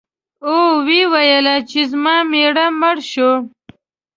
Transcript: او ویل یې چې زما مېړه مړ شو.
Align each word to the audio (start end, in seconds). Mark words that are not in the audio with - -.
او 0.47 0.55
ویل 0.85 1.15
یې 1.53 1.57
چې 1.69 1.81
زما 1.91 2.15
مېړه 2.31 2.65
مړ 2.79 2.97
شو. 3.11 3.31